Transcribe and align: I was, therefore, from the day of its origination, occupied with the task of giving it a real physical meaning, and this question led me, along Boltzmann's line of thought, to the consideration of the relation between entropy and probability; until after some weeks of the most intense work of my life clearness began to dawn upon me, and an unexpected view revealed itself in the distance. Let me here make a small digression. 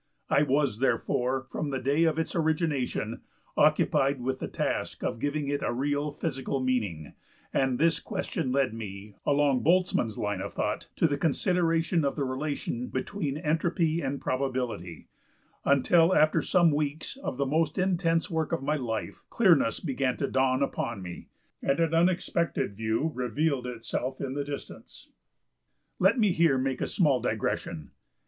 I 0.31 0.41
was, 0.41 0.79
therefore, 0.79 1.43
from 1.51 1.69
the 1.69 1.77
day 1.77 2.05
of 2.05 2.17
its 2.17 2.33
origination, 2.33 3.21
occupied 3.55 4.19
with 4.19 4.39
the 4.39 4.47
task 4.47 5.03
of 5.03 5.19
giving 5.19 5.47
it 5.47 5.61
a 5.61 5.71
real 5.71 6.11
physical 6.11 6.59
meaning, 6.59 7.13
and 7.53 7.77
this 7.77 7.99
question 7.99 8.51
led 8.51 8.73
me, 8.73 9.13
along 9.27 9.61
Boltzmann's 9.61 10.17
line 10.17 10.41
of 10.41 10.53
thought, 10.53 10.87
to 10.95 11.07
the 11.07 11.19
consideration 11.19 12.03
of 12.03 12.15
the 12.15 12.23
relation 12.23 12.87
between 12.87 13.37
entropy 13.37 14.01
and 14.01 14.19
probability; 14.19 15.07
until 15.65 16.15
after 16.15 16.41
some 16.41 16.71
weeks 16.71 17.15
of 17.17 17.37
the 17.37 17.45
most 17.45 17.77
intense 17.77 18.27
work 18.27 18.51
of 18.51 18.63
my 18.63 18.77
life 18.77 19.21
clearness 19.29 19.79
began 19.79 20.17
to 20.17 20.25
dawn 20.27 20.63
upon 20.63 21.03
me, 21.03 21.27
and 21.61 21.79
an 21.79 21.93
unexpected 21.93 22.73
view 22.75 23.11
revealed 23.13 23.67
itself 23.67 24.19
in 24.19 24.33
the 24.33 24.43
distance. 24.43 25.11
Let 25.99 26.17
me 26.17 26.31
here 26.31 26.57
make 26.57 26.81
a 26.81 26.87
small 26.87 27.21
digression. 27.21 27.91